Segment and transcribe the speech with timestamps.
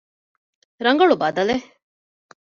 [0.85, 1.67] ރަނގަޅު ބަދަލެއް؟